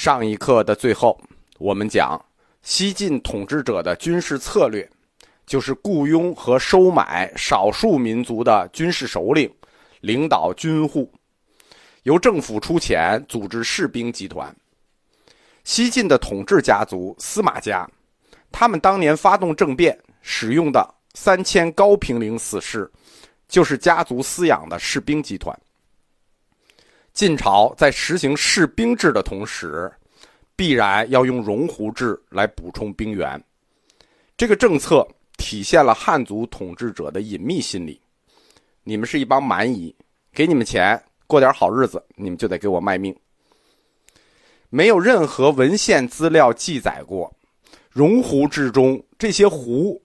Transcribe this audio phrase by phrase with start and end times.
[0.00, 1.20] 上一课的最后，
[1.58, 2.18] 我们讲
[2.62, 4.90] 西晋统治者的军事策略，
[5.44, 9.54] 就是雇佣和收买少数民族的军事首领，
[10.00, 11.12] 领导军户，
[12.04, 14.50] 由政府出钱组织士兵集团。
[15.64, 17.86] 西晋的统治家族司马家，
[18.50, 22.90] 他们当年发动政变使用的三千高平陵死士，
[23.48, 25.54] 就是家族饲养的士兵集团。
[27.12, 29.90] 晋朝在实行士兵制的同时，
[30.56, 33.42] 必然要用戎胡制来补充兵源。
[34.36, 35.06] 这个政策
[35.36, 38.00] 体现了汉族统治者的隐秘心理：
[38.84, 39.94] 你们是一帮蛮夷，
[40.32, 43.14] 给你们钱过点好日子，你们就得给我卖命。
[44.70, 47.30] 没有任何文献资料记载过，
[47.92, 50.00] 戎胡制中这些胡，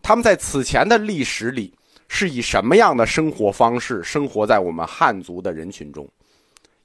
[0.00, 1.72] 他们在此前的历史里
[2.08, 6.08] 是以什么样的生活方式生活在我们汉族的人群中。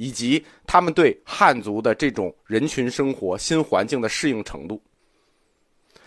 [0.00, 4.80] 以及他们对汉族的这种人群生活、新环境的适应程度，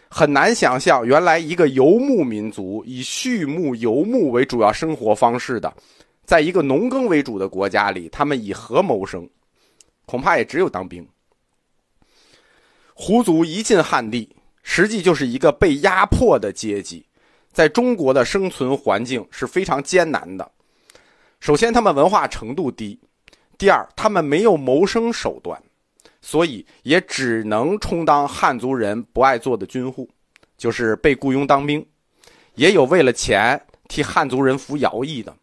[0.09, 5.72] 很难想象，原来一个游牧民族以畜牧、游牧为主要生活方式的，
[6.25, 9.30] 在一个农耕为主的国家里，他们以何谋生？
[10.07, 11.07] 恐怕也只有当兵。
[12.95, 14.28] 胡族一进汉地，
[14.63, 17.05] 实际就是一个被压迫的阶级，
[17.52, 20.52] 在中国的生存环境是非常艰难的。
[21.39, 23.00] 首先，他们文化程度低。
[23.64, 25.58] 第二，他们没有谋生手段，
[26.19, 30.09] 所以也只能充当汉族人不爱做的军户，
[30.58, 31.86] 就是被雇佣当兵。
[32.56, 35.34] 也有为了钱替汉族人服徭役的，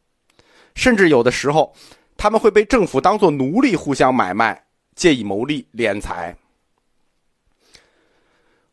[0.74, 1.74] 甚至有的时候，
[2.18, 4.62] 他们会被政府当作奴隶互相买卖，
[4.94, 6.36] 借以谋利敛财。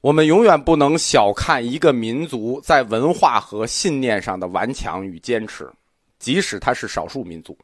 [0.02, 5.72] 我们永远不能小看一个民族在文化和信念上的顽强与坚持，
[6.20, 7.58] 即使他是少数民族。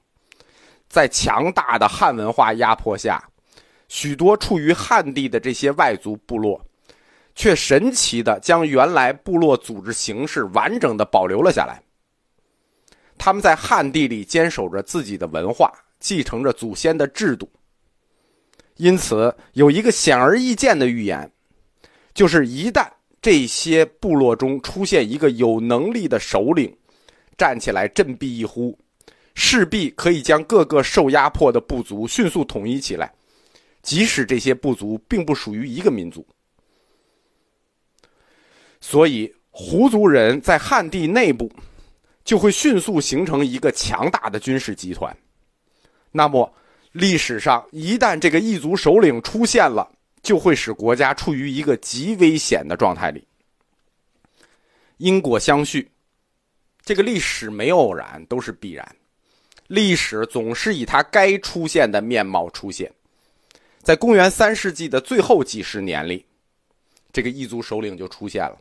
[0.93, 3.27] 在强大的汉文化压迫下，
[3.87, 6.63] 许多处于汉地的这些外族部落，
[7.33, 11.81] 却神奇的将原来部落组织形式完整的保留了下来。
[13.17, 17.51] 他们在汉地里坚守着自己的文化，继承着祖先的制度。
[18.75, 21.31] 因此，有一个显而易见的预言，
[22.13, 22.87] 就是一旦
[23.19, 26.77] 这些部落中出现一个有能力的首领，
[27.35, 28.77] 站起来振臂一呼。
[29.35, 33.13] 势必可以将各个受压迫的部族迅速统一起来，
[33.81, 36.25] 即使这些部族并不属于一个民族。
[38.79, 41.51] 所以，胡族人在汉地内部
[42.25, 45.15] 就会迅速形成一个强大的军事集团。
[46.11, 46.53] 那么，
[46.91, 49.89] 历史上一旦这个异族首领出现了，
[50.21, 53.25] 就会使国家处于一个极危险的状态里。
[54.97, 55.89] 因果相续，
[56.83, 58.95] 这个历史没有偶然，都是必然。
[59.73, 62.93] 历史总是以它该出现的面貌出现，
[63.81, 66.23] 在公元三世纪的最后几十年里，
[67.11, 68.55] 这个异族首领就出现了，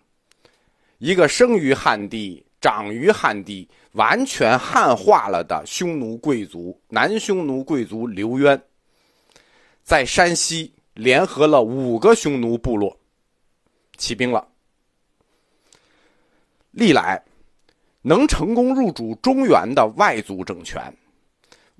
[0.96, 8.58] 一个生于汉地、长于汉地、完全汉化了的匈奴贵族——南匈奴贵族刘渊，
[9.84, 12.98] 在山西联合了五个匈奴部落，
[13.98, 14.48] 起兵了。
[16.70, 17.22] 历来
[18.00, 20.82] 能成功入主中原的外族政权。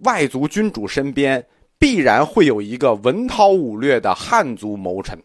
[0.03, 1.45] 外族君主身边
[1.79, 5.19] 必然会有一个文韬武略的汉族谋臣，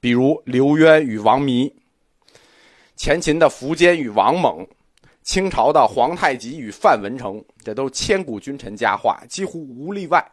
[0.00, 1.72] 比如刘渊与王弥，
[2.96, 4.66] 前秦的苻坚与王猛，
[5.22, 10.24] 清朝的皇太极与范文成，这都千古君臣佳话，几乎无例外。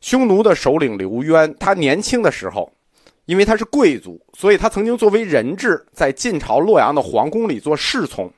[0.00, 2.72] 匈奴的首领刘渊，他年轻的时候，
[3.26, 8.32] 因为他是贵族，所以他曾经作为人质在晋朝洛阳的皇宫里做侍从，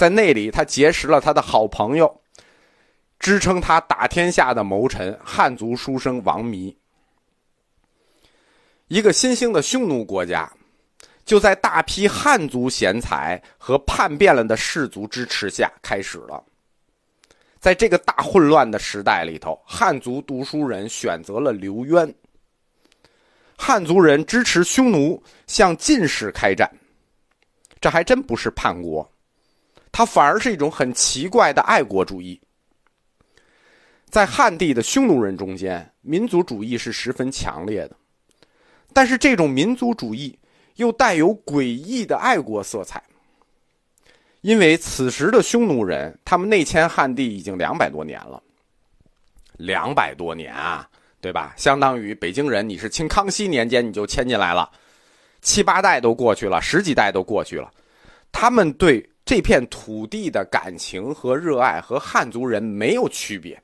[0.00, 2.10] 在那里他结识了他的好朋友。
[3.18, 6.74] 支撑他打天下的谋臣汉族书生王弥，
[8.88, 10.50] 一个新兴的匈奴国家，
[11.26, 16.42] 就在大批汉族贤才和叛变了的士族支持下开始了。
[17.58, 22.14] 在这个大混乱的时代里头，汉族读书人选择了刘渊。
[23.54, 26.66] 汉族人支持匈奴向晋室开战，
[27.82, 29.06] 这还真不是叛国，
[29.92, 32.40] 它反而是一种很奇怪的爱国主义。
[34.08, 37.96] 在汉地的匈奴人中间，民族主义是十分强烈的，
[38.92, 40.36] 但是这种民族主义
[40.76, 43.02] 又带有诡异的爱国色彩。
[44.40, 48.42] 因为此时的匈奴人，他们内迁汉地已经两百多年了，
[49.58, 50.88] 两百多年啊，
[51.20, 51.52] 对吧？
[51.58, 54.70] 相当于北京人，你是清康熙年间你就迁进来了，
[55.42, 57.70] 七八代都过去了，十几代都过去了，
[58.32, 63.62] 他们对这片土地的感情和热爱和汉族人没有区别。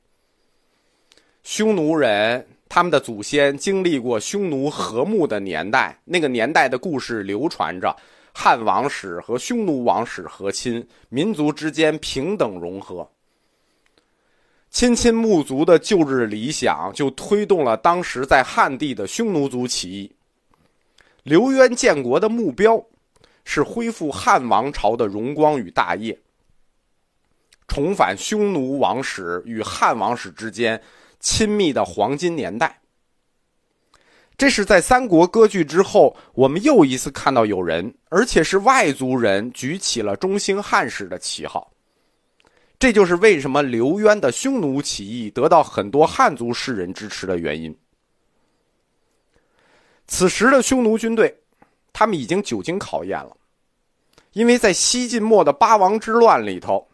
[1.43, 7.97] 匈奴人，他们的祖先经历过匈奴和睦的年代，那个年代的故事流传着，
[8.33, 13.11] 汉王室和匈奴王室和亲，民族之间平等融合。
[14.71, 20.13] 亲亲穆族的旧日理想，就推动了当时在汉地的匈奴族起义。
[21.25, 22.81] 刘渊建国的目标，
[23.49, 26.19] 是恢复汉王朝的荣光与大业，
[27.69, 30.83] 重返匈奴王室与汉王室之间
[31.21, 32.81] 亲密的黄金年代。
[34.37, 41.73] 这是在三国割据之后，我们又一次看到有人，而且是外族人，举起了中兴汉室的旗号。
[42.79, 47.75] 这就是为什么刘渊的匈奴起义得到很多汉族士人支持的原因。
[50.07, 51.35] 此时的匈奴军队，
[51.99, 53.35] 他们已经久经考验了，
[54.35, 56.87] 因为在西晋末的八王之乱里头，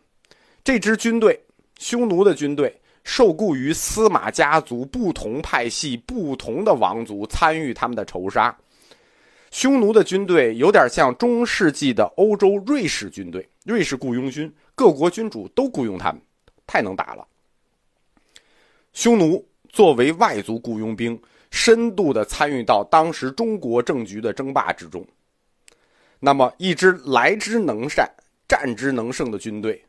[0.63, 1.45] 这支军队，
[1.77, 8.57] 匈奴的军队受雇于司马家族不同派系、不同的王族参与他们的仇杀。
[9.51, 14.55] 匈奴的军队有点像中世纪的欧洲瑞士军队，瑞士雇佣军。
[14.77, 16.23] 各国君主都雇佣他们，
[16.65, 17.27] 太能打了。
[18.93, 21.21] 匈奴作为外族雇佣兵，
[21.53, 25.07] 深度的参与到当时中国政局的争霸之中。
[26.19, 28.11] 那么，一支来之能战、
[28.49, 29.81] 战之能胜的军队，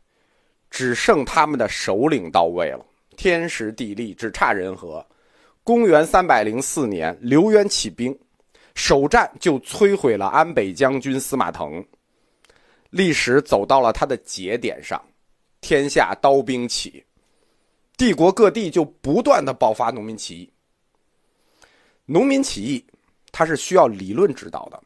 [0.70, 2.86] 只剩他们的首领到位了。
[3.16, 5.04] 天时地利只差人和。
[5.64, 8.16] 公元三百零四年，刘渊起兵，
[8.76, 11.84] 首战就摧毁了安北将军司马腾。
[12.90, 15.02] 历史走到了它的节点上，
[15.62, 17.04] 天下刀兵起，
[17.96, 20.53] 帝国各地就不断的爆发农民起义。
[22.06, 22.86] 农民起义，
[23.32, 24.82] 它是需要理论指导的。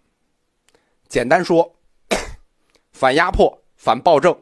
[1.07, 1.73] 简单说，
[2.91, 4.37] 反压迫、反暴政，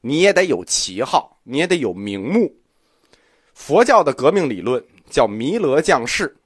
[0.00, 2.54] 你也得有旗号，你也得有名目。
[3.52, 6.36] 佛教的革命理论叫弥勒降世，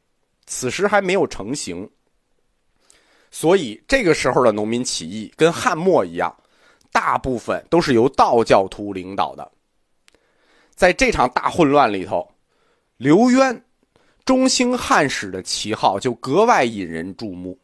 [0.46, 1.88] 此时还没有成型，
[3.30, 6.34] 所以这个时候的农民起义跟汉末一样。
[6.90, 9.52] 大部分都是由道教徒领导的。
[10.74, 12.28] 在这场大混乱里头，
[12.96, 13.64] 刘渊
[14.28, 17.58] 中兴汉室的旗号就格外引人注目。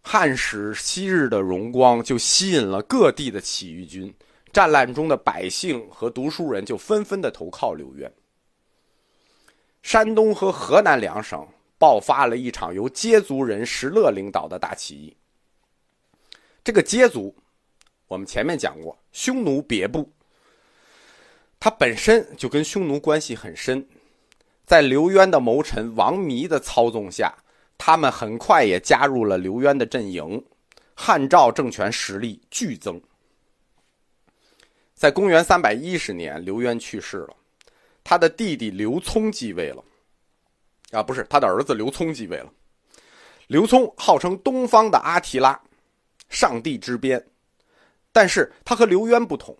[0.00, 4.14] 汉室昔日的荣光就吸引了各地的起义军，
[4.52, 8.08] 战乱中的百姓和读书人就纷纷的投靠刘渊。
[9.82, 11.44] 山东和河南两省
[11.76, 15.16] 爆发了一场由羯族人石勒领导的大起义。
[16.62, 17.34] 这个羯族。
[18.06, 20.08] 我们前面讲过，匈奴别部，
[21.58, 23.84] 他本身就跟匈奴关系很深，
[24.70, 27.34] 在刘渊的谋臣王弥的操纵下，
[27.76, 30.40] 他们很快也加入了刘渊的阵营，
[30.94, 33.02] 汉赵政权实力剧增。
[34.94, 37.36] 在公元三百一十年，刘渊去世了，
[38.04, 39.82] 他的弟弟刘聪继位了，
[40.92, 42.52] 啊，不是他的儿子刘聪继位了。
[43.48, 45.60] 刘聪号称东方的阿提拉，
[46.28, 47.20] 上帝之鞭。
[48.12, 49.58] 但是他和刘渊不同，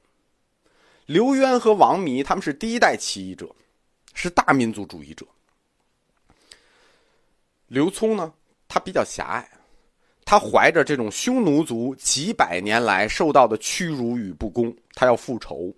[1.06, 3.52] 刘渊和王弥他们是第一代起义者，
[4.14, 5.26] 是大民族主义者。
[7.66, 8.32] 刘聪呢，
[8.66, 9.48] 他比较狭隘，
[10.24, 15.72] 他怀着这种匈奴族几百年来受到的屈辱与不公，他要复仇，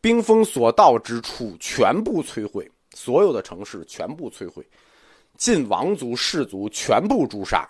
[0.00, 4.66] 兵锋所到之处全部摧毁，所有的城市全部摧毁，
[5.36, 7.68] 晋王族士族全部诛杀。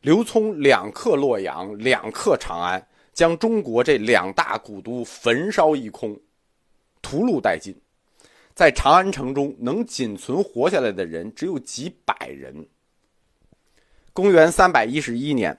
[0.00, 6.16] 刘聪两克洛阳，两克长安，将中国这两大古都焚烧一空，
[7.00, 7.72] 屠戮殆尽。
[8.56, 12.66] 在长安城中，能仅存活下来的人只有几百人。
[14.14, 15.54] 公元三百一十一年，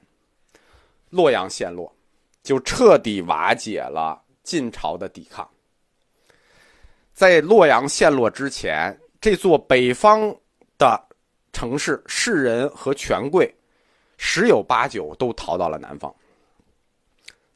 [1.11, 1.95] 洛阳陷落，
[2.41, 5.47] 就彻底瓦解了晋朝的抵抗。
[7.13, 10.35] 在洛阳陷落之前，这座北方
[10.75, 10.99] 的
[11.53, 13.53] 城市，士人和权贵。
[14.17, 16.11] 十有八九都逃到了南方。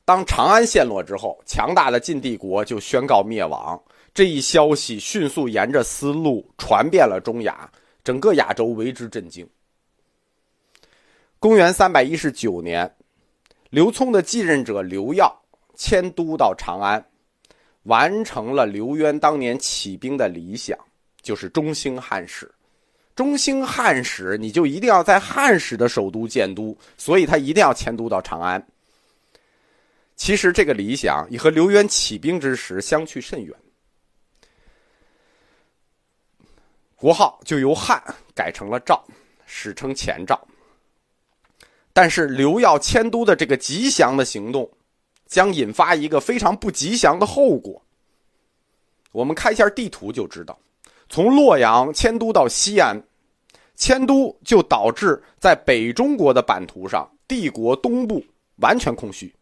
[0.05, 3.81] 当长安陷落之后，强大的晋帝国就宣告灭亡。
[4.13, 7.71] 这一消息迅速沿着丝路传遍了中亚，
[8.03, 9.47] 整个亚洲为之震惊。
[11.39, 12.93] 公元三百一十九年，
[13.69, 15.33] 刘聪的继任者刘耀
[15.75, 17.03] 迁都到长安，
[17.83, 20.77] 完成了刘渊当年起兵的理想，
[21.21, 22.51] 就是中兴汉室。
[23.15, 28.65] 中兴汉室，你就一定要在汉室的首都建都，所以他一定要迁都到长安。
[30.15, 33.55] 其实这个理想也和刘渊起兵之时相去甚远，
[37.01, 37.99] 国号就由汉
[38.35, 39.03] 改成了赵，
[39.47, 40.39] 史称前赵。
[41.91, 44.69] 但是刘耀迁都的这个吉祥的行动，
[45.25, 47.81] 将引发一个非常不吉祥的后果。
[49.11, 50.55] 我们看一下地图就知道。
[51.09, 52.95] 从洛阳迁都到西安，
[53.75, 58.23] 迁都就导致在北中国的版图上，帝国东部
[58.57, 59.33] 完全空虚，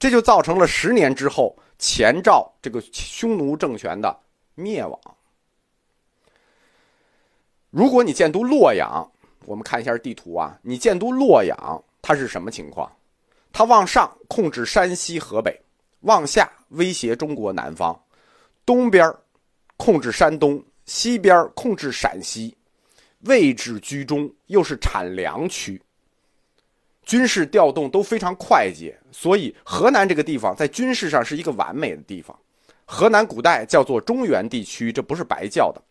[0.00, 4.18] 这就造成了十年之后前赵这个匈奴政权的
[4.56, 5.00] 灭亡。
[7.70, 9.10] 如果你建都洛阳，
[9.44, 12.90] 我们看一下地图啊，你建都洛阳，它是什么情况？
[13.52, 15.58] 它往上控制山西、河北，
[16.00, 17.98] 往下威胁中国南方，
[18.64, 19.12] 东边
[19.76, 22.56] 控制山东，西边控制陕西，
[23.20, 25.80] 位置居中，又是产粮区，
[27.04, 32.38] 军事调动都非常快捷，所以河南这个地方在军事上是一个完美的地方。
[32.84, 35.82] 河南古代叫做中原地区，这不是白叫的。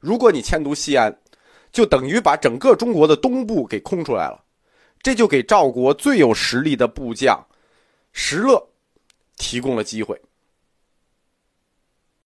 [0.00, 1.16] 如果你迁都西安，
[1.72, 4.42] 就等于把整个中国的东部给空出来了，
[5.02, 7.38] 这就给赵国最有实力的部将
[8.12, 8.64] 石勒
[9.36, 10.20] 提供了机会。